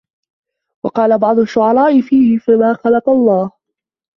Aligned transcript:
وَقَالَ 0.85 1.17
بَعْضُ 1.19 1.39
الشُّعَرَاءُ 1.39 2.01
فِيهِ 2.01 2.37
فَمَا 2.37 2.73
خَلَقَ 2.73 3.09
اللَّهُ 3.09 3.51